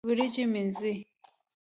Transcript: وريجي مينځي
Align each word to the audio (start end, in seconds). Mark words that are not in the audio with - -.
وريجي 0.07 0.43
مينځي 0.53 0.93